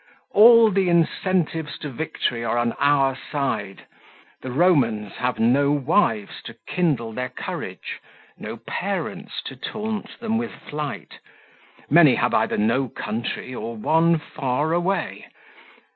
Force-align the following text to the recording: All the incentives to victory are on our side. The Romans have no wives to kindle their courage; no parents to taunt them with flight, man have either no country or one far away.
All 0.31 0.71
the 0.71 0.89
incentives 0.89 1.77
to 1.77 1.89
victory 1.91 2.43
are 2.43 2.57
on 2.57 2.71
our 2.79 3.15
side. 3.31 3.85
The 4.41 4.49
Romans 4.49 5.13
have 5.17 5.37
no 5.37 5.71
wives 5.71 6.41
to 6.45 6.55
kindle 6.65 7.13
their 7.13 7.29
courage; 7.29 7.99
no 8.35 8.57
parents 8.57 9.43
to 9.43 9.55
taunt 9.55 10.19
them 10.19 10.39
with 10.39 10.53
flight, 10.55 11.19
man 11.87 12.07
have 12.15 12.33
either 12.33 12.57
no 12.57 12.87
country 12.89 13.53
or 13.53 13.75
one 13.77 14.17
far 14.17 14.73
away. 14.73 15.27